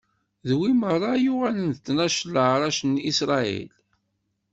D 0.47 0.49
wigi 0.57 0.73
meṛṛa 0.81 1.11
i 1.15 1.21
yuɣalen 1.25 1.69
d 1.75 1.77
tnac 1.85 2.17
n 2.23 2.31
leɛṛac 2.33 2.77
n 2.83 2.93
Isṛayil. 3.11 3.71